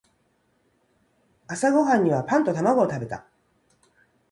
[1.45, 3.23] 朝ごはんにはパンと卵を食べた。